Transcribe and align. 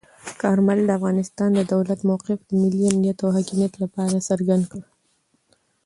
کارمل 0.41 0.79
د 0.85 0.89
افغانستان 0.99 1.49
د 1.55 1.61
دولت 1.73 1.99
موقف 2.09 2.37
د 2.45 2.49
ملي 2.61 2.83
امنیت 2.91 3.17
او 3.23 3.29
حاکمیت 3.37 3.73
لپاره 3.83 4.25
څرګند 4.29 4.63
کړ. 4.71 4.81